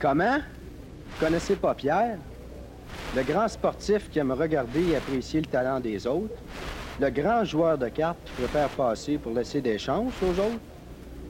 [0.00, 0.38] Comment?
[0.38, 2.18] Vous connaissez pas Pierre?
[3.16, 6.36] Le grand sportif qui aime regarder et apprécier le talent des autres.
[7.00, 10.60] Le grand joueur de cartes qui préfère passer pour laisser des chances aux autres.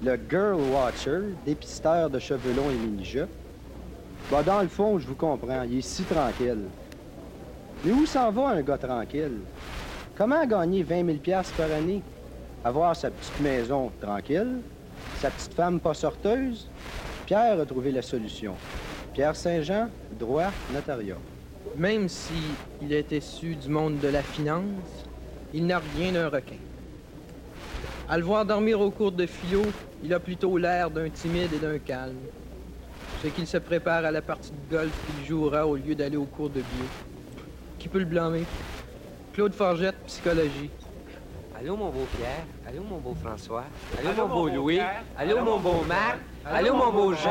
[0.04, 3.28] Le girl watcher, dépisteur de cheveux longs et mini-jeux.
[4.30, 6.64] Bah, dans le fond, je vous comprends, il est si tranquille.
[7.84, 9.38] Mais où s'en va un gars tranquille?
[10.14, 12.02] Comment gagner 20 000 piastres par année?
[12.62, 14.58] Avoir sa petite maison tranquille?
[15.20, 16.68] Sa petite femme pas sorteuse?
[17.28, 18.54] Pierre a trouvé la solution.
[19.12, 21.18] Pierre Saint-Jean, droit, notariat.
[21.76, 22.32] Même si
[22.80, 25.04] il est issu du monde de la finance,
[25.52, 26.56] il n'a rien d'un requin.
[28.08, 29.60] À le voir dormir au cours de philo,
[30.02, 32.16] il a plutôt l'air d'un timide et d'un calme.
[33.20, 36.24] C'est qu'il se prépare à la partie de golf qu'il jouera au lieu d'aller au
[36.24, 36.86] cours de bio.
[37.78, 38.44] Qui peut le blâmer?
[39.34, 40.70] Claude Forgette, psychologie.
[41.60, 42.46] Allô, mon beau Pierre.
[42.66, 43.64] Allô, mon beau François.
[43.98, 44.80] Allô, mon beau Louis.
[45.18, 46.20] Allô, mon beau Marc.
[46.50, 47.30] Allô, mon beau Jean.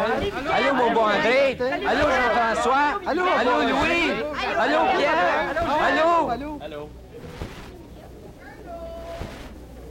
[0.51, 1.57] Allô, mon beau André.
[1.59, 3.01] Allô, Jean-François.
[3.05, 4.11] Allô, Louis.
[4.57, 5.55] Allô, Pierre.
[5.81, 6.59] Allô.
[6.61, 6.89] Allô?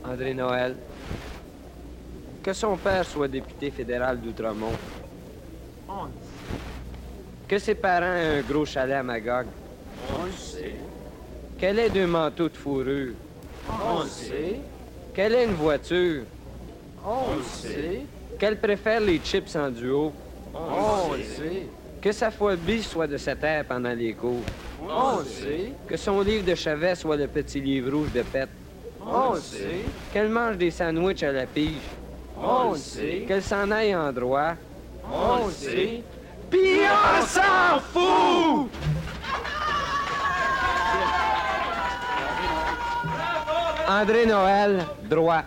[0.05, 0.77] André Noël.
[2.41, 4.71] Que son père soit député fédéral d'Outremont.
[7.47, 9.47] Que ses parents aient un gros chalet à Magog.
[10.17, 10.75] On le sait.
[11.57, 13.13] Qu'elle ait deux manteaux de fourrure.
[13.69, 14.59] On le sait.
[15.13, 16.23] Qu'elle ait une voiture.
[17.05, 18.05] On le sait.
[18.37, 20.13] Qu'elle préfère les chips en duo.
[20.53, 21.67] On le sait.
[22.01, 24.43] Que sa phobie soit de cette terre pendant les cours.
[24.81, 25.71] On le sait.
[25.87, 28.49] Que son livre de chevet soit le petit livre rouge de pète.
[29.01, 29.85] On le sait.
[30.13, 31.81] Qu'elle mange des sandwichs à la pige.
[32.39, 33.25] On le sait.
[33.27, 34.53] Qu'elle s'en aille en droit.
[35.11, 36.03] On le sait.
[36.49, 38.69] Pis on s'en fout!
[43.89, 45.43] André Noël, droit.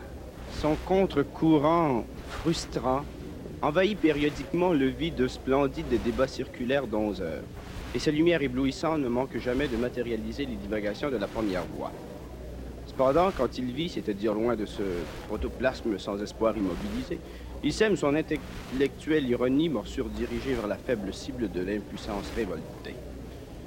[0.61, 2.05] Son contre-courant
[2.41, 3.05] frustrant
[3.61, 7.43] envahit périodiquement le vide splendide des débats circulaires d'11 heures.
[7.95, 11.93] Et sa lumière éblouissante ne manque jamais de matérialiser les divagations de la première voie.
[12.87, 14.83] Cependant, quand il vit, c'est-à-dire loin de ce
[15.29, 17.19] protoplasme sans espoir immobilisé,
[17.63, 22.95] il sème son intellectuelle ironie, morsure dirigée vers la faible cible de l'impuissance révoltée.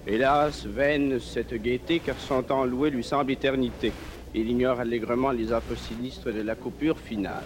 [0.08, 3.92] Hélas, vaine cette gaieté, car son temps loué lui semble éternité.
[4.34, 7.44] Il ignore allègrement les affres sinistres de la coupure finale.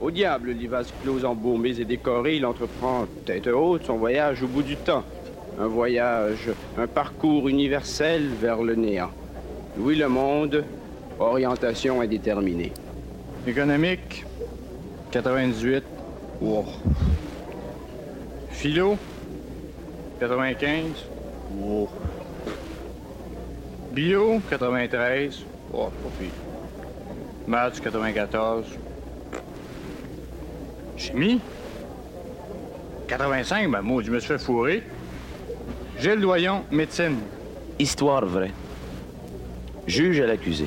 [0.00, 4.46] Au diable, les vases clos embaumés et décorés, il entreprend tête haute son voyage au
[4.46, 5.04] bout du temps.
[5.60, 9.10] Un voyage, un parcours universel vers le néant.
[9.76, 10.64] Oui, le monde,
[11.18, 12.72] orientation indéterminée.
[13.46, 14.24] Économique,
[15.10, 15.84] 98.
[16.40, 16.64] Wow.
[18.48, 18.96] Philo,
[20.18, 20.82] 95.
[21.58, 21.88] Wow.
[23.92, 25.44] Bio, 93.
[25.74, 26.24] Oh, pas.
[27.46, 28.64] Maths, 94.
[31.00, 31.40] Chimie,
[33.08, 33.70] 85.
[33.70, 34.82] Ben, moi, je me suis fait fourrer.
[35.98, 37.16] Gilles Doyon, médecine.
[37.78, 38.50] Histoire vraie.
[39.86, 40.66] Juge à l'accusé.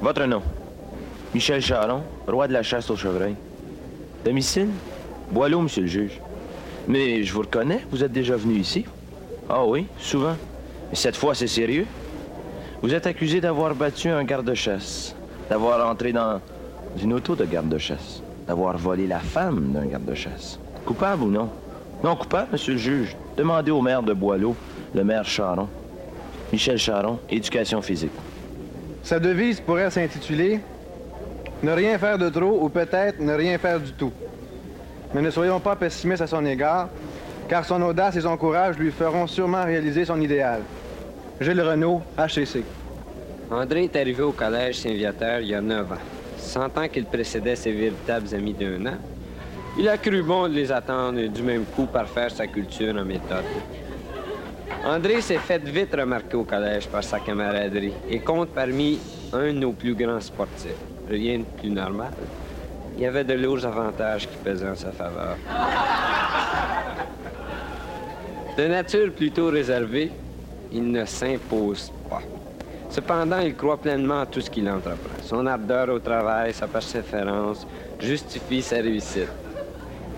[0.00, 0.40] Votre nom?
[1.34, 3.34] Michel Charon, roi de la chasse au chevreuil.
[4.24, 4.70] Domicile?
[5.30, 6.18] Boileau, monsieur le juge.
[6.88, 8.86] Mais je vous reconnais, vous êtes déjà venu ici.
[9.50, 10.36] Ah oui, souvent.
[10.88, 11.86] Mais cette fois, c'est sérieux.
[12.80, 15.14] Vous êtes accusé d'avoir battu un garde-chasse,
[15.50, 16.40] d'avoir entré dans
[17.02, 20.58] une auto de garde-chasse, d'avoir volé la femme d'un garde-chasse.
[20.84, 21.48] Coupable ou non?
[22.02, 23.16] Non, coupable, monsieur le juge.
[23.36, 24.54] Demandez au maire de Boileau,
[24.94, 25.68] le maire Charon.
[26.52, 28.12] Michel Charon, éducation physique.
[29.02, 30.60] Sa devise pourrait s'intituler
[31.62, 34.12] Ne rien faire de trop ou peut-être ne rien faire du tout.
[35.14, 36.88] Mais ne soyons pas pessimistes à son égard,
[37.48, 40.62] car son audace et son courage lui feront sûrement réaliser son idéal.
[41.40, 42.64] Gilles Renault, HCC.
[43.50, 45.96] André est arrivé au collège Saint-Viateur il y a 9 ans.
[46.44, 48.98] Sentant qu'il précédait ses véritables amis d'un an,
[49.78, 53.44] il a cru bon de les attendre du même coup parfaire sa culture en méthode.
[54.84, 59.00] André s'est fait vite remarquer au collège par sa camaraderie et compte parmi
[59.32, 60.76] un de nos plus grands sportifs.
[61.08, 62.12] Rien de plus normal.
[62.96, 65.36] Il y avait de lourds avantages qui pesaient en sa faveur.
[68.56, 70.12] De nature plutôt réservée,
[70.70, 71.90] il ne s'impose.
[72.94, 75.18] Cependant, il croit pleinement à tout ce qu'il entreprend.
[75.24, 77.66] Son ardeur au travail, sa persévérance
[77.98, 79.32] justifient sa réussite.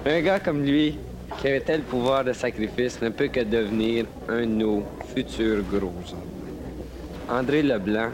[0.04, 0.98] Un gars comme lui,
[1.38, 4.82] qui avait tel pouvoir de sacrifice, ne peut que devenir un de nos
[5.14, 7.30] futurs gros hommes.
[7.30, 8.10] André Leblanc,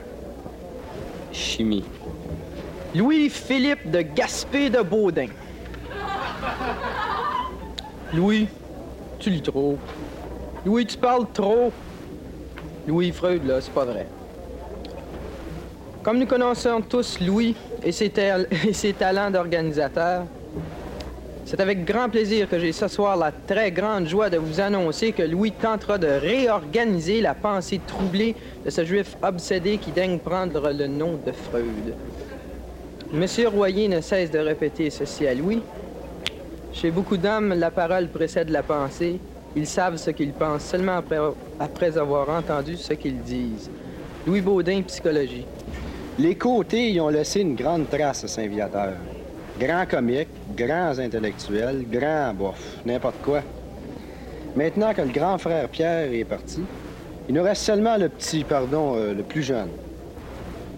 [1.33, 1.85] chimie.
[2.95, 5.31] Louis-Philippe de Gaspé de Baudin.
[8.15, 8.47] Louis,
[9.19, 9.77] tu lis trop.
[10.65, 11.73] Louis, tu parles trop.
[12.87, 14.07] Louis Freud, là, c'est pas vrai.
[16.03, 17.55] Comme nous connaissons tous Louis
[17.85, 18.11] et ses,
[18.93, 20.25] talents d'organisateur,
[21.45, 25.13] C'est avec grand plaisir que j'ai ce soir la très grande joie de vous annoncer
[25.13, 28.35] que Louis tentera de réorganiser la pensée troublée
[28.65, 31.95] de ce juif obsédé qui daigne prendre le nom de Freud.
[33.13, 35.63] Monsieur Royer ne cesse de répéter ceci à Louis.
[36.73, 39.21] Chez beaucoup d'hommes, la parole précède la pensée.
[39.55, 41.19] Ils savent ce qu'ils pensent seulement après,
[41.61, 43.71] après avoir entendu ce qu'ils disent.
[44.27, 45.45] Louis Baudin, Psychologie.
[46.19, 48.93] Les côtés y ont laissé une grande trace à Saint-Viateur.
[49.59, 53.41] Grands comiques, grands intellectuels, grands bof, n'importe quoi.
[54.55, 56.61] Maintenant que le grand frère Pierre est parti,
[57.31, 59.71] il nous reste seulement le petit, pardon, euh, le plus jeune.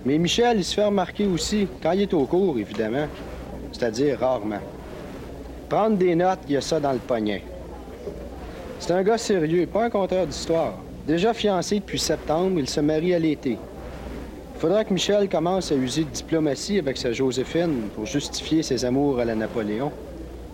[0.04, 3.08] Mais Michel, il se fait remarquer aussi, quand il est au cours, évidemment,
[3.72, 4.60] c'est-à-dire rarement.
[5.68, 7.42] Prendre des notes, il y a ça dans le poignet.
[8.78, 10.74] C'est un gars sérieux, pas un conteur d'histoire.
[11.08, 13.58] Déjà fiancé depuis septembre, il se marie à l'été.
[14.58, 19.18] Faudra que Michel commence à user de diplomatie avec sa Joséphine pour justifier ses amours
[19.18, 19.92] à la Napoléon.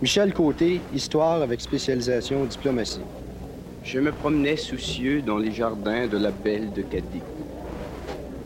[0.00, 3.02] Michel Côté, histoire avec spécialisation diplomatie.
[3.84, 7.22] Je me promenais soucieux dans les jardins de la belle de Cadiz.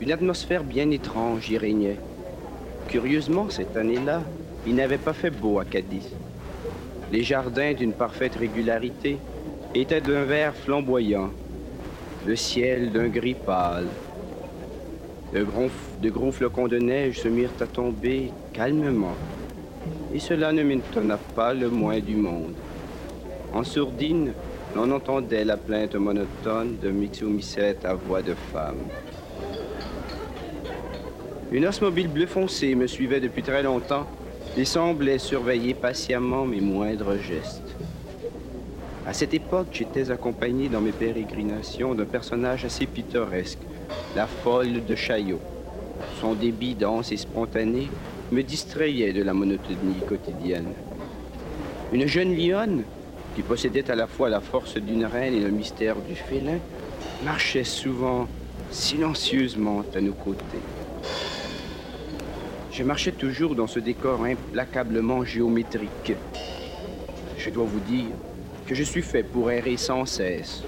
[0.01, 1.99] Une atmosphère bien étrange y régnait.
[2.89, 4.23] Curieusement, cette année-là,
[4.67, 6.11] il n'avait pas fait beau à Cadiz.
[7.13, 9.19] Les jardins d'une parfaite régularité
[9.75, 11.31] étaient d'un vert flamboyant,
[12.27, 13.87] le ciel d'un gris pâle.
[15.35, 19.17] De gros, flocons de neige se mirent à tomber calmement,
[20.15, 22.55] et cela ne m'étonna pas le moins du monde.
[23.53, 24.33] En sourdine,
[24.77, 28.79] l'on entendait la plainte monotone de Mixomissette à voix de femme.
[31.51, 34.07] Une osmobile bleu foncé me suivait depuis très longtemps
[34.57, 37.75] et semblait surveiller patiemment mes moindres gestes.
[39.05, 43.59] À cette époque, j'étais accompagné dans mes pérégrinations d'un personnage assez pittoresque,
[44.17, 45.41] la folle de Chaillot.
[46.21, 47.89] Son débit dense et spontané
[48.33, 50.73] me distrayait de la monotonie quotidienne.
[51.93, 52.83] Une jeune lionne,
[53.35, 56.59] qui possédait à la fois la force d'une reine et le mystère du félin,
[57.25, 58.29] marchait souvent
[58.71, 60.63] silencieusement à nos côtés.
[62.73, 66.15] Je marchais toujours dans ce décor implacablement géométrique.
[67.39, 68.11] Je dois vous dire
[68.67, 70.63] que je suis fait pour errer sans cesse,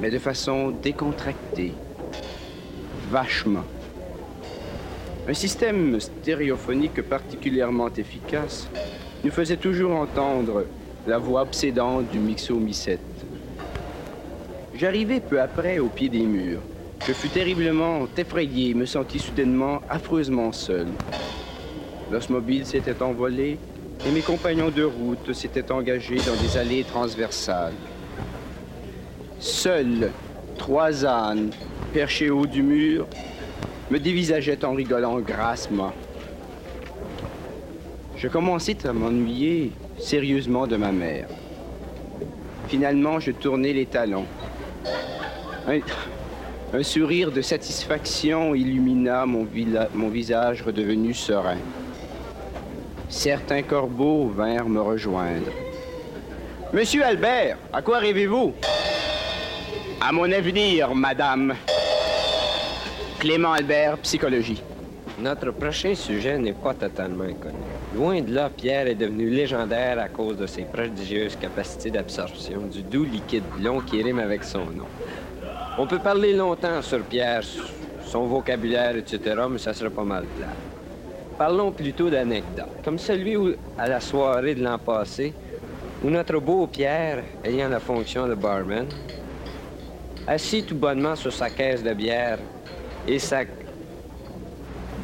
[0.00, 1.72] mais de façon décontractée,
[3.10, 3.64] vachement.
[5.28, 8.68] Un système stéréophonique particulièrement efficace
[9.22, 10.64] nous faisait toujours entendre
[11.06, 13.00] la voix obsédante du mixo-missette.
[14.74, 16.62] J'arrivai peu après au pied des murs.
[17.06, 20.88] Je fus terriblement effrayé et me sentis soudainement affreusement seul.
[22.10, 23.58] L'osmobile s'était envolé
[24.06, 27.74] et mes compagnons de route s'étaient engagés dans des allées transversales.
[29.40, 30.10] Seuls
[30.58, 31.50] trois ânes,
[31.94, 33.06] perchés au haut du mur,
[33.90, 35.92] me dévisageaient en rigolant grassement.
[38.18, 41.26] Je commençais à m'ennuyer sérieusement de ma mère.
[42.68, 44.26] Finalement, je tournai les talons.
[45.66, 45.78] Un,
[46.74, 49.46] un sourire de satisfaction illumina mon,
[49.94, 51.56] mon visage redevenu serein.
[53.08, 55.50] Certains corbeaux vinrent me rejoindre.
[56.74, 58.52] Monsieur Albert, à quoi rêvez-vous?
[60.02, 61.54] À mon avenir, madame.
[63.18, 64.62] Clément Albert, psychologie.
[65.18, 67.58] Notre prochain sujet n'est pas totalement inconnu.
[67.94, 72.82] Loin de là, Pierre est devenu légendaire à cause de ses prodigieuses capacités d'absorption du
[72.82, 74.86] doux liquide blond qui rime avec son nom.
[75.76, 77.42] On peut parler longtemps sur Pierre,
[78.02, 80.46] son vocabulaire, etc., mais ça serait pas mal plat.
[81.36, 85.34] Parlons plutôt d'anecdotes, comme celui où, à la soirée de l'an passé,
[86.02, 88.86] où notre beau Pierre, ayant la fonction de barman,
[90.26, 92.38] assis tout bonnement sur sa caisse de bière
[93.06, 93.42] et sa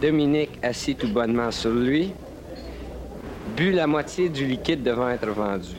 [0.00, 2.12] Dominique assis tout bonnement sur lui,
[3.56, 5.74] but la moitié du liquide devant être vendu.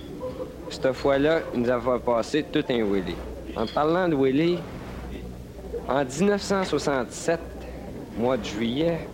[0.70, 3.16] Cette fois-là, il nous avons passé tout un Willy.
[3.56, 4.58] En parlant de Willy,
[5.88, 7.40] en 1967,
[8.18, 9.08] mois de juillet,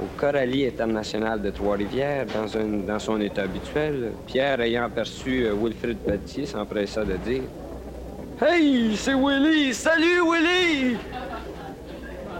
[0.00, 2.26] au Coralie international de Trois-Rivières,
[2.86, 7.42] dans, son état habituel, Pierre ayant aperçu euh, Wilfrid Pelletier s'empressa de dire
[8.38, 9.72] Hey, c'est Willy!
[9.72, 10.98] Salut, Willy!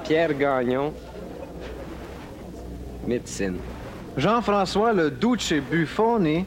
[0.05, 0.93] Pierre Gagnon,
[3.07, 3.57] médecine.
[4.15, 6.45] Jean-François le Duce Buffoni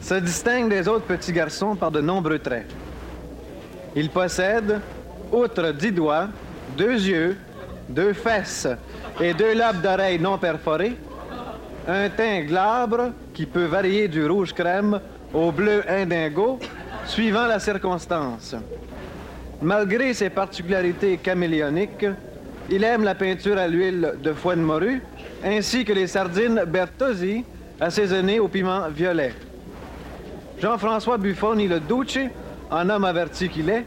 [0.00, 2.66] se distingue des autres petits garçons par de nombreux traits.
[3.94, 4.80] Il possède,
[5.30, 6.28] outre dix doigts,
[6.78, 7.36] deux yeux,
[7.90, 8.68] deux fesses
[9.20, 10.96] et deux lobes d'oreilles non perforés,
[11.86, 14.98] un teint glabre qui peut varier du rouge crème
[15.34, 16.58] au bleu indigo
[17.12, 18.56] suivant la circonstance.
[19.60, 22.06] Malgré ses particularités caméléoniques,
[22.70, 25.02] il aime la peinture à l'huile de foie de morue
[25.44, 27.44] ainsi que les sardines Bertozzi
[27.78, 29.34] assaisonné au piment violet.
[30.58, 32.30] Jean-François Buffoni, le Duce,
[32.70, 33.84] en homme averti qu'il est,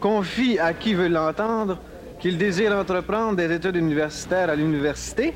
[0.00, 1.78] confie à qui veut l'entendre
[2.18, 5.34] qu'il désire entreprendre des études universitaires à l'université,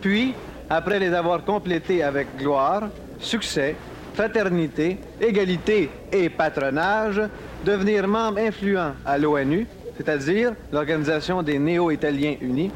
[0.00, 0.34] puis,
[0.68, 2.84] après les avoir complétées avec gloire,
[3.18, 3.74] succès,
[4.14, 7.20] fraternité, égalité et patronage,
[7.64, 12.70] devenir membre influent à l'ONU, c'est-à-dire l'Organisation des Néo-Italiens Unis,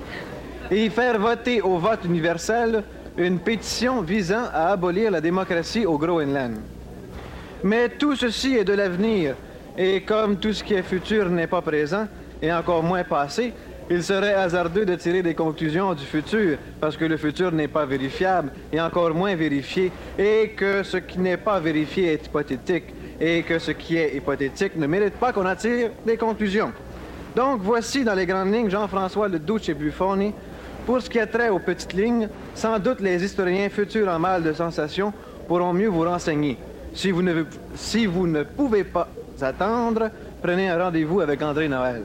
[0.70, 2.82] et faire voter au vote universel
[3.16, 6.56] une pétition visant à abolir la démocratie au Groenland.
[7.62, 9.34] Mais tout ceci est de l'avenir,
[9.78, 12.06] et comme tout ce qui est futur n'est pas présent,
[12.42, 13.52] et encore moins passé,
[13.90, 17.86] il serait hasardeux de tirer des conclusions du futur, parce que le futur n'est pas
[17.86, 23.42] vérifiable, et encore moins vérifié, et que ce qui n'est pas vérifié est hypothétique, et
[23.42, 26.72] que ce qui est hypothétique ne mérite pas qu'on en tire des conclusions.
[27.36, 30.32] Donc voici dans les grandes lignes Jean-François Le Duce et Buffoni.
[30.86, 34.42] Pour ce qui a trait aux petites lignes, sans doute les historiens futurs en mal
[34.42, 35.12] de sensations
[35.48, 36.58] pourront mieux vous renseigner.
[36.92, 37.22] Si vous
[38.26, 39.08] ne pouvez pas
[39.40, 40.10] attendre,
[40.42, 42.02] prenez un rendez-vous avec André Noël.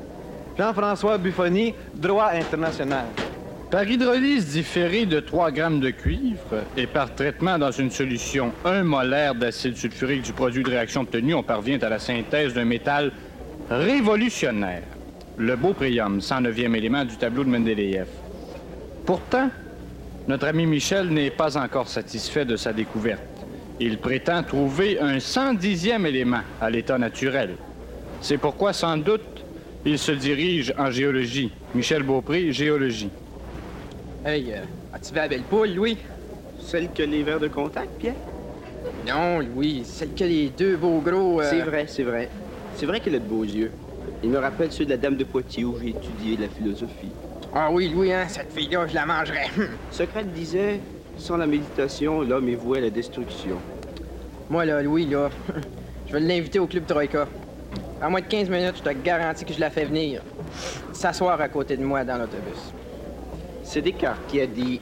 [0.59, 3.05] Jean-François Buffoni, droit international.
[3.71, 8.83] Par hydrolyse différée de 3 grammes de cuivre et par traitement dans une solution 1
[8.83, 13.13] molaire d'acide sulfurique du produit de réaction obtenu, on parvient à la synthèse d'un métal
[13.69, 14.83] révolutionnaire,
[15.37, 18.07] le beauprium, 109e élément du tableau de Mendeleïev.
[19.05, 19.49] Pourtant,
[20.27, 23.23] notre ami Michel n'est pas encore satisfait de sa découverte.
[23.79, 27.55] Il prétend trouver un 110e élément à l'état naturel.
[28.19, 29.38] C'est pourquoi, sans doute,
[29.85, 31.51] il se dirige en géologie.
[31.73, 33.09] Michel Beaupré, géologie.
[34.25, 34.57] Hey, euh,
[34.93, 35.97] as-tu vu la belle poule, Louis?
[36.59, 38.15] Celle que les verres de contact, Pierre?
[39.07, 41.41] Non, Louis, celle qui a les deux beaux gros...
[41.41, 42.29] euh, C'est vrai, c'est vrai.
[42.75, 43.71] C'est vrai qu'elle a de beaux yeux.
[44.23, 47.11] Il me rappelle ceux de la Dame de Poitiers où j'ai étudié la philosophie.
[47.53, 49.47] Ah oui, Louis, hein, cette fille-là, je la mangerais.
[49.57, 49.67] Hum.
[49.91, 50.79] Socrate disait
[51.17, 53.55] Sans la méditation, l'homme est voué à la destruction.
[54.49, 55.29] Moi, là, Louis, là,
[56.07, 57.27] je vais l'inviter au Club Troïka.
[58.01, 60.21] En moins de 15 minutes, je te garantis que je la fais venir
[60.93, 62.73] s'asseoir à côté de moi dans l'autobus.
[63.63, 64.79] C'est Descartes qui a dit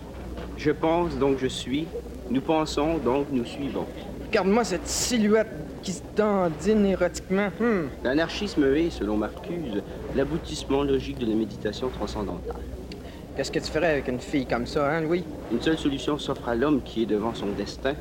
[0.55, 1.87] Je pense donc je suis,
[2.29, 3.85] nous pensons donc nous suivons.
[4.27, 5.47] Regarde-moi cette silhouette
[5.81, 7.49] qui se dandine érotiquement.
[7.59, 7.89] Hum.
[8.03, 9.81] L'anarchisme est, selon Marcuse,
[10.15, 12.61] l'aboutissement logique de la méditation transcendantale.
[13.35, 15.23] Qu'est-ce que tu ferais avec une fille comme ça, hein, Louis?
[15.51, 17.93] Une seule solution s'offre à l'homme qui est devant son destin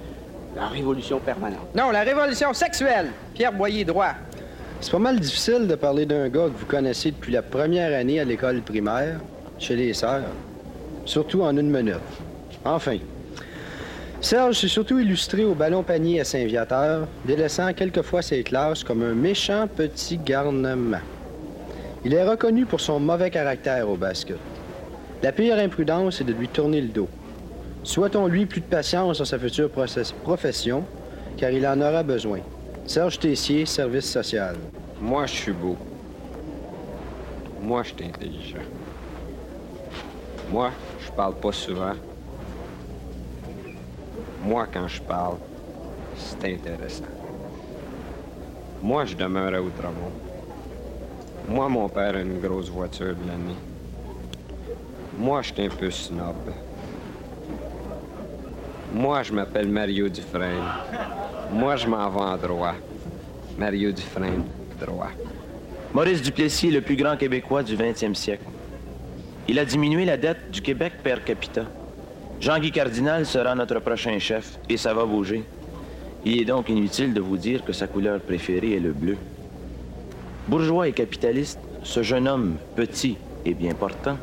[0.56, 1.74] la révolution permanente.
[1.74, 3.10] Non, la révolution sexuelle!
[3.34, 4.12] Pierre Boyer droit.
[4.80, 8.20] C'est pas mal difficile de parler d'un gars que vous connaissez depuis la première année
[8.20, 9.20] à l'école primaire,
[9.58, 10.22] chez les sœurs.
[11.06, 11.96] Surtout en une minute.
[12.64, 12.98] Enfin.
[14.20, 19.14] Serge s'est surtout illustré au ballon panier à Saint-Viateur, délaissant quelquefois ses classes comme un
[19.14, 20.98] méchant petit garnement.
[22.04, 24.38] Il est reconnu pour son mauvais caractère au basket.
[25.22, 27.08] La pire imprudence est de lui tourner le dos.
[27.82, 29.70] Souhaitons-lui plus de patience dans sa future
[30.22, 30.84] profession,
[31.36, 32.40] car il en aura besoin.
[32.86, 34.56] Serge Tessier, service social.
[35.00, 35.76] Moi, je suis beau.
[37.60, 38.62] Moi, je suis intelligent.
[40.52, 40.70] Moi,
[41.04, 41.94] je parle pas souvent.
[44.44, 45.38] Moi, quand je parle,
[46.16, 47.04] c'est intéressant.
[48.80, 50.12] Moi, je demeure à Outremont.
[51.48, 53.58] Moi, mon père a une grosse voiture de l'année.
[55.18, 56.36] Moi, je suis un peu snob.
[58.94, 61.25] Moi, je m'appelle Mario Dufresne.
[61.52, 62.74] Moi, je m'en vais droit.
[63.58, 64.44] Mario Dufresne,
[64.80, 65.10] droit.
[65.94, 68.44] Maurice Duplessis est le plus grand Québécois du 20e siècle.
[69.48, 71.62] Il a diminué la dette du Québec per capita.
[72.40, 75.44] Jean-Guy Cardinal sera notre prochain chef, et ça va bouger.
[76.24, 79.16] Il est donc inutile de vous dire que sa couleur préférée est le bleu.
[80.48, 84.18] Bourgeois et capitaliste, ce jeune homme, petit et bien portant,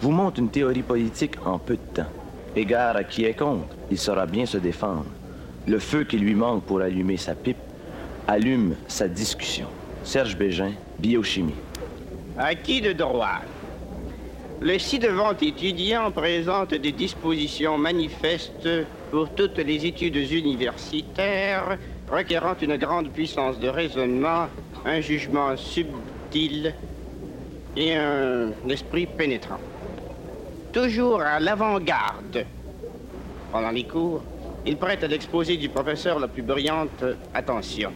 [0.00, 2.10] vous montre une théorie politique en peu de temps.
[2.56, 5.06] Égard à qui est contre, il saura bien se défendre.
[5.66, 7.56] Le feu qui lui manque pour allumer sa pipe
[8.28, 9.66] allume sa discussion.
[10.02, 11.54] Serge Bégin, biochimie.
[12.38, 13.40] Acquis de droit?
[14.60, 18.68] Le ci-devant étudiant présente des dispositions manifestes
[19.10, 21.78] pour toutes les études universitaires
[22.10, 24.46] requérant une grande puissance de raisonnement,
[24.84, 26.74] un jugement subtil
[27.76, 29.58] et un esprit pénétrant.
[30.72, 32.44] Toujours à l'avant-garde.
[33.50, 34.22] Pendant les cours,
[34.66, 37.04] il prête à l'exposé du professeur la plus brillante
[37.34, 37.92] attention,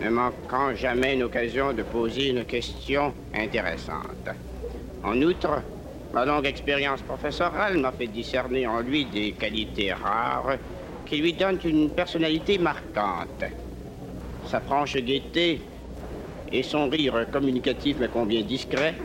[0.00, 4.28] ne manquant jamais une occasion de poser une question intéressante.
[5.04, 5.62] En outre,
[6.12, 10.58] ma longue expérience professorale m'a fait discerner en lui des qualités rares
[11.06, 13.44] qui lui donnent une personnalité marquante.
[14.44, 15.60] Sa franche gaieté
[16.50, 18.96] et son rire communicatif mais combien discret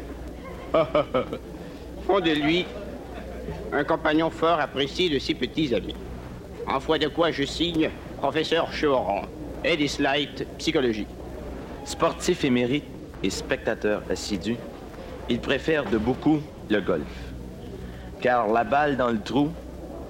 [0.73, 2.65] font de lui
[3.71, 5.95] un compagnon fort apprécié de ses petits amis.
[6.71, 9.21] En foi de quoi je signe professeur Chevaron.
[9.63, 11.07] Eddie Slight, psychologie.
[11.83, 12.85] Sportif émérite
[13.23, 14.55] et spectateur assidu,
[15.29, 17.07] il préfère de beaucoup le golf.
[18.21, 19.49] Car la balle dans le trou,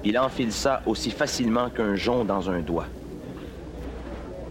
[0.04, 2.88] il enfile ça aussi facilement qu'un jonc dans un doigt.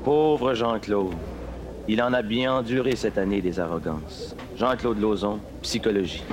[0.02, 1.14] Pauvre Jean-Claude,
[1.88, 4.34] il en a bien enduré cette année des arrogances.
[4.56, 6.24] Jean-Claude Lauzon, psychologie.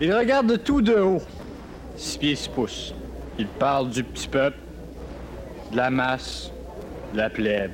[0.00, 1.22] Il regarde tout de haut.
[1.96, 2.94] Six pieds, six pouces.
[3.38, 4.58] Il parle du petit peuple,
[5.72, 6.50] de la masse,
[7.12, 7.72] de la plèbe.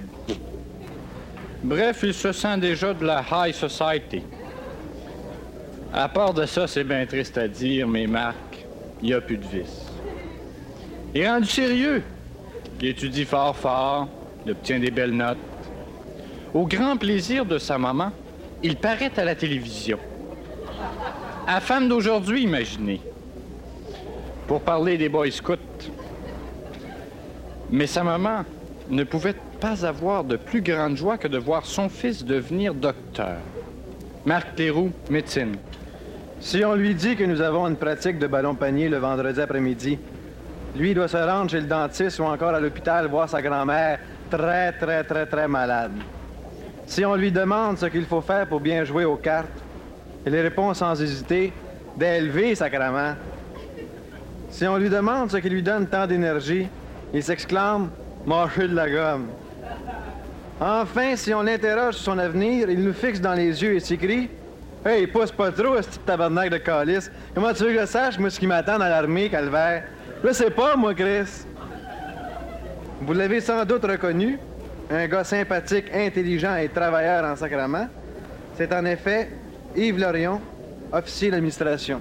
[1.63, 4.23] Bref, il se sent déjà de la high society.
[5.93, 8.67] À part de ça, c'est bien triste à dire, mais Marc,
[9.01, 9.87] il n'y a plus de vice.
[11.15, 12.03] Il est rendu sérieux.
[12.81, 14.09] Il étudie fort fort,
[14.45, 15.39] il obtient des belles notes.
[16.53, 18.11] Au grand plaisir de sa maman,
[18.63, 19.99] il paraît à la télévision.
[21.47, 23.01] À femme d'aujourd'hui, imaginez.
[24.47, 25.57] Pour parler des Boy Scouts.
[27.71, 28.45] Mais sa maman
[28.89, 33.37] ne pouvait pas avoir de plus grande joie que de voir son fils devenir docteur.
[34.27, 35.57] Marc Leroux, médecine.
[36.41, 39.99] Si on lui dit que nous avons une pratique de ballon-panier le vendredi après-midi,
[40.77, 43.99] lui doit se rendre chez le dentiste ou encore à l'hôpital voir sa grand-mère
[44.31, 45.93] très, très, très, très malade.
[46.87, 49.63] Si on lui demande ce qu'il faut faire pour bien jouer aux cartes,
[50.27, 51.53] il répond sans hésiter
[51.97, 53.15] d'élever sacrament.
[54.51, 56.69] Si on lui demande ce qui lui donne tant d'énergie,
[57.15, 57.91] il s'exclame
[58.27, 59.29] mâcher de la gomme.
[60.61, 64.29] Enfin, si on l'interroge sur son avenir, il nous fixe dans les yeux et s'écrie
[64.87, 67.11] Hey, pousse pas trop, ce petit tabarnak de calice.
[67.35, 69.85] Comment tu veux que je sache, moi, ce qui m'attend dans l'armée, calvaire?
[70.23, 71.47] Je sais pas, moi, Chris.
[73.01, 74.39] Vous l'avez sans doute reconnu,
[74.91, 77.89] un gars sympathique, intelligent et travailleur en sacrament.
[78.57, 79.31] C'est en effet
[79.75, 80.41] Yves Lorion,
[80.93, 82.01] officier d'administration.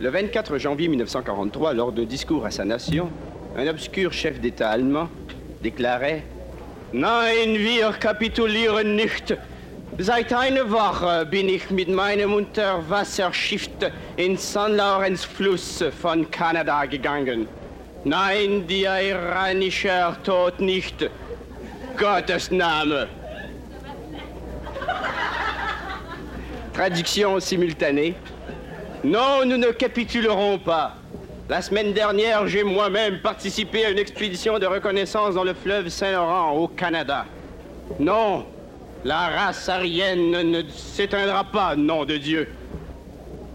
[0.00, 3.10] Le 24 janvier 1943, lors d'un discours à sa nation,
[3.56, 5.08] un obscur chef d'État allemand
[5.62, 6.22] déclarait
[6.94, 9.34] Nein, wir kapitulieren nicht.
[9.98, 13.68] Seit einer Woche bin ich mit meinem Unterwasserschiff
[14.16, 14.68] in St.
[14.68, 17.48] Lawrence Fluss von Kanada gegangen.
[18.04, 21.08] Nein, die iranische Tod nicht.
[21.96, 23.08] Gottes Name.
[26.74, 28.14] Traduction simultanée.
[29.02, 31.01] Non, nous ne capitulerons pas.
[31.52, 36.52] La semaine dernière, j'ai moi-même participé à une expédition de reconnaissance dans le fleuve Saint-Laurent,
[36.52, 37.26] au Canada.
[38.00, 38.46] Non,
[39.04, 42.48] la race aryenne ne s'éteindra pas, nom de Dieu.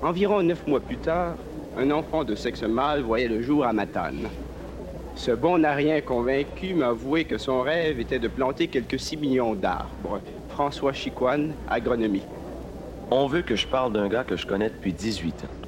[0.04, 1.38] Environ neuf mois plus tard,
[1.76, 4.28] un enfant de sexe mâle voyait le jour à Matane.
[5.16, 9.56] Ce bon arien convaincu m'a avoué que son rêve était de planter quelques six millions
[9.56, 10.22] d'arbres.
[10.50, 12.22] François Chicoine, agronomie.
[13.10, 15.67] On veut que je parle d'un gars que je connais depuis 18 ans.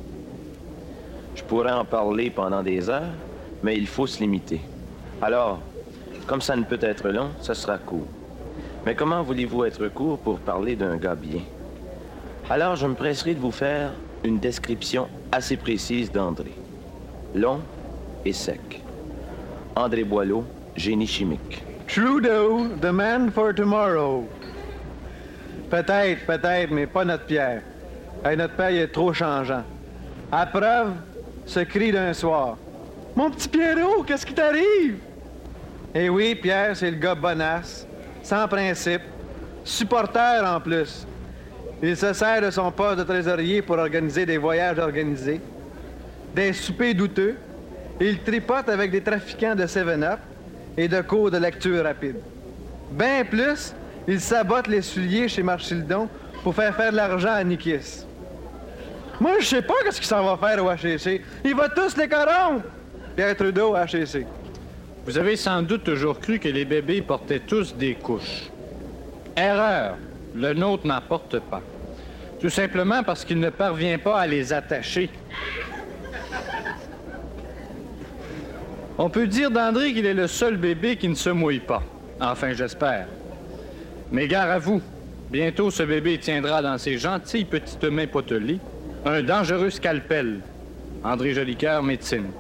[1.40, 3.14] Je pourrais en parler pendant des heures,
[3.64, 4.60] mais il faut se limiter.
[5.22, 5.60] Alors,
[6.28, 8.08] comme ça ne peut être long, ça sera court.
[8.86, 11.40] Mais comment voulez-vous être court pour parler d'un gars bien?
[12.50, 13.94] Alors, je me presserai de vous faire
[14.26, 16.52] une description assez précise d'André.
[17.34, 17.62] Long
[18.26, 18.84] et sec.
[19.78, 20.44] André Boileau,
[20.76, 21.64] génie chimique.
[21.88, 24.28] Trudeau, the man for tomorrow.
[25.70, 27.62] Peut-être, peut-être, mais pas notre Pierre.
[28.26, 29.64] Hey, notre il est trop changeant.
[30.32, 30.92] À preuve,
[31.50, 32.58] ce cri d'un soir.
[33.16, 35.00] Mon petit Pierrot, qu'est-ce qui t'arrive?
[35.96, 37.88] Eh oui, Pierre, c'est le gars bonasse,
[38.22, 39.02] sans principe,
[39.64, 41.08] supporter en plus.
[41.82, 45.42] Il se sert de son poste de trésorier pour organiser des voyages organisés,
[46.36, 47.36] des soupers douteux.
[48.00, 50.20] Il tripote avec des trafiquants de 7-Up
[50.78, 52.18] et de cours de lecture rapide.
[52.92, 53.74] Bien plus,
[54.08, 56.10] il sabote les souliers chez Marchildon
[56.44, 58.06] pour faire faire de l'argent à Nikis.
[59.20, 61.22] Moi, je sais pas qu'est-ce qu'il s'en va faire au HEC.
[61.44, 62.66] Il va tous les corrompre.
[63.16, 64.26] Pierre Trudeau, HEC.
[65.06, 68.50] Vous avez sans doute toujours cru que les bébés portaient tous des couches.
[69.36, 69.98] Erreur.
[70.36, 71.62] Le nôtre n'en porte pas.
[72.40, 75.10] Tout simplement parce qu'il ne parvient pas à les attacher.
[78.98, 81.84] On peut dire d'André qu'il est le seul bébé qui ne se mouille pas.
[82.22, 83.08] Enfin, j'espère.
[84.12, 84.82] Mais gare à vous.
[85.30, 88.60] Bientôt, ce bébé tiendra dans ses gentilles petites mains potelées
[89.06, 90.42] un dangereux scalpel.
[91.04, 92.32] André Jolicoeur, médecine.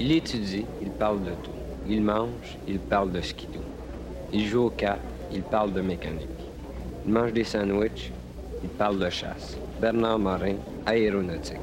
[0.00, 1.50] Il étudie, il parle de tout.
[1.88, 3.60] Il mange, il parle de skidoo.
[4.32, 4.98] Il joue au cap,
[5.32, 6.28] il parle de mécanique.
[7.06, 8.10] Il mange des sandwichs,
[8.62, 9.56] il parle de chasse.
[9.80, 11.58] Bernard Morin, aéronautique.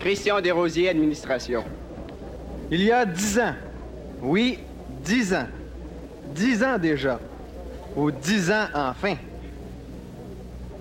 [0.00, 1.64] Christian Desrosiers, administration.
[2.70, 3.54] Il y a dix ans.
[4.20, 4.58] Oui,
[5.02, 5.46] dix ans.
[6.34, 7.18] Dix ans déjà.
[7.98, 9.16] Ou dix ans enfin.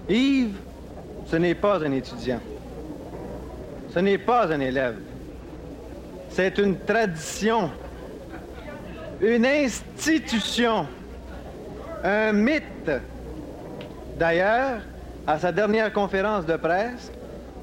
[0.07, 0.55] Yves,
[1.25, 2.39] ce n'est pas un étudiant.
[3.91, 4.97] Ce n'est pas un élève.
[6.29, 7.71] C'est une tradition,
[9.19, 10.85] une institution,
[12.03, 12.91] un mythe.
[14.19, 14.81] D'ailleurs,
[15.25, 17.11] à sa dernière conférence de presse,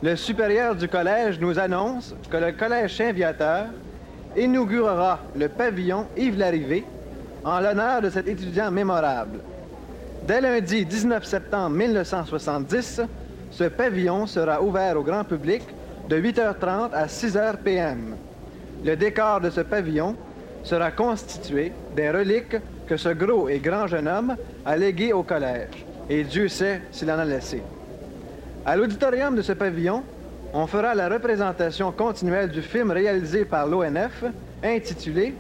[0.03, 3.67] le supérieur du collège nous annonce que le collège Saint-Viateur
[4.37, 6.85] inaugurera le pavillon Yves Larrivée
[7.45, 9.41] en l'honneur de cet étudiant mémorable.
[10.27, 13.03] Dès lundi 19 septembre 1970,
[13.51, 15.63] ce pavillon sera ouvert au grand public
[16.09, 18.17] de 8h30 à 6h PM.
[18.85, 20.17] Le décor de ce pavillon
[20.63, 25.87] sera constitué des reliques que ce gros et grand jeune homme a léguées au collège.
[26.09, 27.63] Et Dieu sait s'il en a laissé.
[28.67, 30.03] À l'auditorium de ce pavillon,
[30.55, 34.25] on fera la représentation continuelle du film réalisé par l'ONF
[34.63, 35.35] intitulé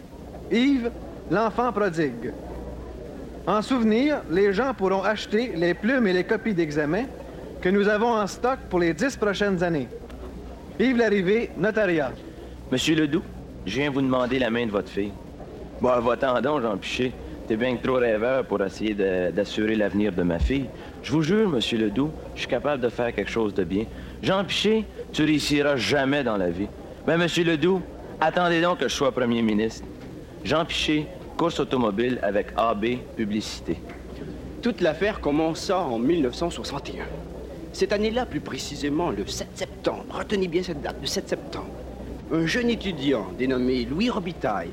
[0.50, 0.90] Yves,
[1.30, 2.32] l'enfant prodigue.
[3.46, 7.04] En souvenir, les gens pourront acheter les plumes et les copies d'examen
[7.60, 9.88] que nous avons en stock pour les dix prochaines années.
[10.78, 12.12] Yves Larrivée, notariat.
[12.72, 13.22] Monsieur Ledoux,
[13.66, 15.12] je viens vous demander la main de votre fille.
[15.80, 17.12] Bon, va-t'en donc, Jean Piché.
[17.46, 20.64] T'es bien trop rêveur pour essayer d'assurer l'avenir de ma fille.
[21.02, 23.84] Je vous jure, Monsieur Ledoux, je suis capable de faire quelque chose de bien.
[24.22, 26.68] Jean Piché, tu réussiras jamais dans la vie.
[27.06, 27.82] Ben, Monsieur Ledoux,
[28.18, 29.84] attendez donc que je sois premier ministre.
[30.44, 31.07] Jean Piché,
[31.38, 32.85] course automobile avec AB
[33.16, 33.78] Publicité.
[34.62, 37.04] Toute l'affaire commença en 1961.
[37.72, 41.70] Cette année-là, plus précisément le 7 septembre, retenez bien cette date, le 7 septembre,
[42.33, 44.70] un jeune étudiant dénommé Louis Robitaille,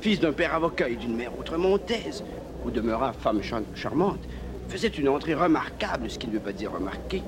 [0.00, 2.22] fils d'un père avocat et d'une mère outremontaise,
[2.64, 4.20] où demeura femme char- charmante,
[4.68, 7.22] faisait une entrée remarquable, ce qui ne veut pas dire remarquée,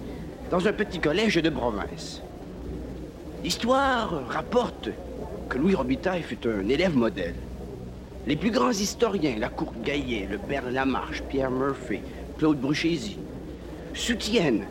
[0.50, 2.22] dans un petit collège de province.
[3.42, 4.90] L'histoire rapporte
[5.48, 7.34] que Louis Robitaille fut un élève modèle.
[8.26, 12.00] Les plus grands historiens, la Cour Gaillet, le père Lamarche, Pierre Murphy,
[12.36, 13.18] Claude Bruchési,
[13.94, 14.64] soutiennent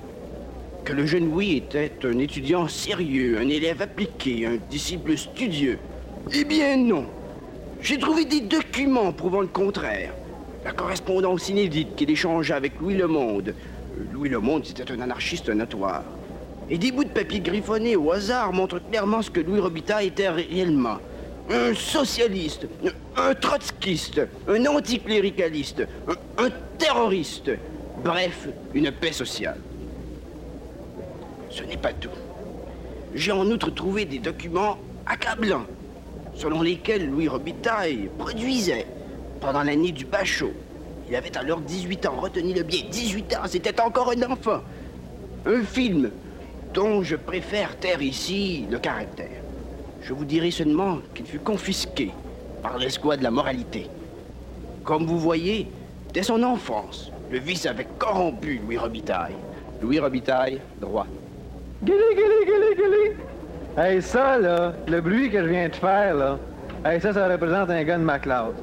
[0.83, 5.79] que le jeune Louis était un étudiant sérieux, un élève appliqué, un disciple studieux.
[6.33, 7.05] Eh bien non.
[7.81, 10.13] J'ai trouvé des documents prouvant le contraire.
[10.65, 13.49] La correspondance inédite qu'il échangea avec Louis Le Monde.
[13.49, 16.03] Euh, Louis Le Monde, c'était un anarchiste notoire.
[16.69, 20.27] Et des bouts de papier griffonnés au hasard montrent clairement ce que Louis Robitaille était
[20.27, 20.97] réellement.
[21.49, 22.67] Un socialiste,
[23.15, 25.87] un trotskiste, un anticléricaliste,
[26.37, 27.51] un, terroriste.
[28.03, 29.59] Bref, une paix sociale.
[31.49, 32.09] Ce n'est pas tout.
[33.13, 35.65] J'ai en outre trouvé des documents accablants,
[36.33, 38.87] selon lesquels Louis Robitaille produisait,
[39.39, 40.53] pendant l'année du Bachot,
[41.07, 44.61] il avait alors 18 ans, retenez-le bien, 18 ans, c'était encore un enfant,
[45.45, 46.09] un film
[46.73, 49.44] dont je préfère taire ici le caractère.
[50.05, 52.11] Je vous dirai seulement qu'il fut confisqué
[52.61, 53.89] par l'escouade de la moralité.
[54.83, 55.67] Comme vous voyez,
[56.13, 59.33] dès son enfance, le vice avait corrompu Louis Robitaille.
[59.81, 61.07] Louis Robitaille, droit.
[61.81, 63.17] Guili, guili, guili, guili.
[63.75, 66.37] Hey, ça, là, le bruit que je viens de faire, là,
[66.85, 68.53] hey, ça, ça représente un gars de ma classe.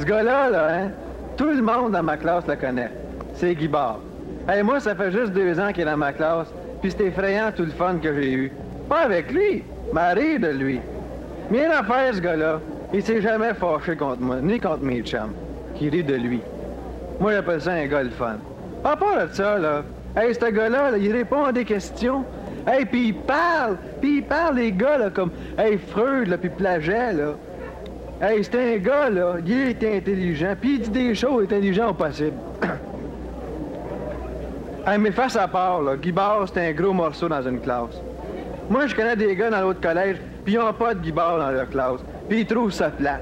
[0.00, 0.90] Ce gars-là, là, hein,
[1.36, 2.90] tout le monde dans ma classe le connaît.
[3.34, 4.00] C'est Guy Barre.
[4.48, 6.48] Hey, moi, ça fait juste deux ans qu'il est dans ma classe,
[6.82, 8.52] puis c'est effrayant tout le fun que j'ai eu.
[8.88, 10.80] Pas avec lui, mais à rire de lui.
[11.50, 12.60] Mais une affaire, ce gars-là,
[12.92, 15.34] il s'est jamais fâché contre moi, ni contre mes chums,
[15.74, 16.40] qui rit de lui.
[17.20, 18.36] Moi, j'appelle ça un gars le fun.
[18.84, 19.82] À part de ça, là,
[20.16, 22.24] hey, ce gars-là, là, il répond à des questions.
[22.66, 26.48] Hey, puis il parle, puis il parle, les gars, là, comme, hey, Freud, là, puis
[26.48, 27.34] Plaget, là.
[28.22, 31.94] Hey, c'est un gars, là, il est intelligent, puis il dit des choses intelligentes au
[31.94, 32.36] possible.
[34.86, 38.00] hey, mais face à part, là, Guy Barre, c'est un gros morceau dans une classe.
[38.70, 41.38] Moi, je connais des gars dans l'autre collège, puis ils n'ont pas de Guy Barre
[41.38, 43.20] dans leur classe, puis ils trouvent ça plat.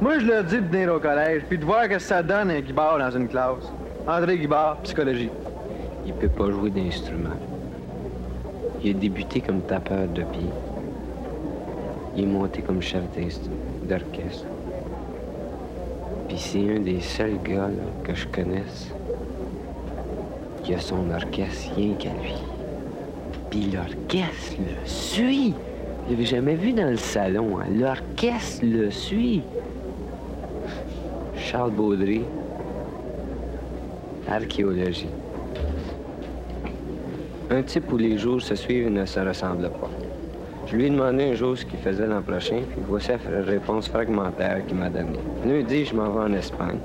[0.00, 2.50] Moi, je leur dis de venir au collège, puis de voir ce que ça donne
[2.50, 3.72] un Guy Barre dans une classe.
[4.06, 5.28] André Guibard, psychologie.
[6.06, 7.36] Il peut pas jouer d'instrument.
[8.82, 10.48] Il a débuté comme tapeur de pied.
[12.16, 13.02] Il est monté comme chef
[13.82, 14.46] d'orchestre.
[16.26, 17.68] Puis c'est un des seuls gars
[18.02, 18.90] que je connaisse
[20.62, 22.34] qui a son orchestre rien qu'à lui.
[23.50, 25.54] Puis l'orchestre le suit.
[26.06, 27.58] Je l'avais jamais vu dans le salon.
[27.60, 27.66] hein.
[27.74, 29.42] L'orchestre le suit.
[31.36, 32.22] Charles Baudry,
[34.28, 35.08] archéologie.
[37.50, 39.88] Un type où les jours se suivent ne se ressemblent pas.
[40.66, 43.88] Je lui ai demandé un jour ce qu'il faisait l'an prochain, puis voici la réponse
[43.88, 45.18] fragmentaire qu'il m'a donnée.
[45.46, 46.78] Lundi, je m'en vais en Espagne.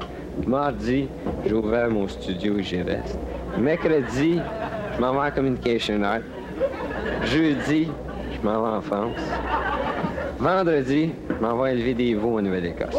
[0.48, 1.08] Mardi,
[1.46, 3.20] j'ai ouvert mon studio et j'y reste.
[3.60, 4.40] Mercredi,
[4.96, 6.22] je m'en vais en Communication Art.
[7.26, 7.90] Jeudi,
[8.32, 9.22] je m'en vais en France.
[10.40, 12.98] Vendredi, je m'en vais élever des veaux en Nouvelle-Écosse.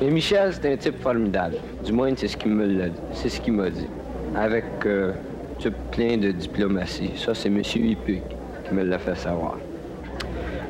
[0.00, 1.56] Mais Michel, c'est un type formidable.
[1.84, 3.00] Du moins, c'est ce qu'il me l'a dit.
[3.12, 3.86] C'est ce qu'il m'a dit.
[4.36, 5.12] Avec euh,
[5.92, 7.12] plein de diplomatie.
[7.16, 7.58] Ça, c'est M.
[7.60, 8.22] Hippic
[8.66, 9.56] qui me l'a fait savoir.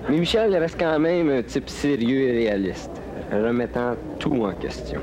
[0.08, 2.90] Mais Michel reste quand même un type sérieux et réaliste,
[3.32, 5.00] remettant tout en question.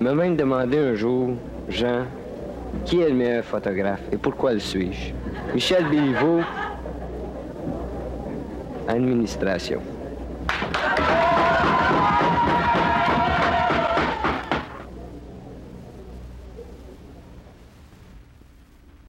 [0.00, 1.30] Il m'a même demandé un jour,
[1.68, 2.04] Jean,
[2.84, 5.12] qui est le meilleur photographe et pourquoi le suis-je?
[5.54, 6.40] Michel Béliveau,
[8.88, 9.80] administration.